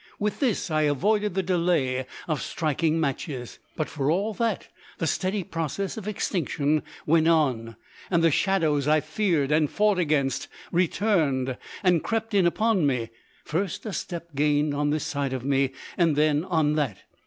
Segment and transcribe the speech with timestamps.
[0.17, 5.43] With this I avoided the delay of striking matches; but for all that the steady
[5.43, 7.75] process of extinction went on,
[8.09, 13.11] and the shadows I feared and fought against returned, and crept in upon me,
[13.45, 17.03] first a step gained on this side of me and then on that.